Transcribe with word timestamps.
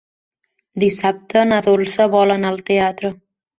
Dissabte 0.83 1.45
na 1.51 1.61
Dolça 1.69 2.09
vol 2.17 2.37
anar 2.39 2.53
al 2.57 2.61
teatre. 2.73 3.15